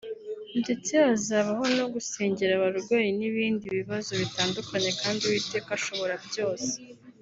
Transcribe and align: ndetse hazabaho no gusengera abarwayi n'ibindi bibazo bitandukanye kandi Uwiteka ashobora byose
ndetse 0.61 0.91
hazabaho 1.05 1.63
no 1.77 1.85
gusengera 1.93 2.53
abarwayi 2.55 3.09
n'ibindi 3.19 3.65
bibazo 3.77 4.11
bitandukanye 4.21 4.91
kandi 5.01 5.21
Uwiteka 5.23 5.69
ashobora 5.77 6.15
byose 6.27 6.71